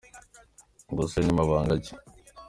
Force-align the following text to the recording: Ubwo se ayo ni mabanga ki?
Ubwo 0.89 1.03
se 1.09 1.15
ayo 1.17 1.25
ni 1.25 1.35
mabanga 1.39 1.73
ki? 1.83 1.93